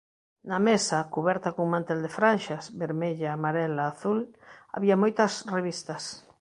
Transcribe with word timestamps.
Na 0.49 0.57
mesa, 0.67 1.07
cuberta 1.15 1.53
cun 1.55 1.69
mantel 1.73 1.99
de 2.05 2.11
franxas 2.17 2.63
—vermella, 2.67 3.29
amarela, 3.31 3.83
azul—, 3.93 4.21
había 4.75 5.01
moitas 5.03 5.33
revistas. 5.55 6.03